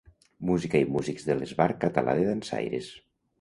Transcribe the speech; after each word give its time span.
Música 0.49 0.79
i 0.85 0.87
músics 0.95 1.27
de 1.27 1.35
l'Esbart 1.41 1.77
Català 1.85 2.17
de 2.21 2.25
Dansaires. 2.31 2.91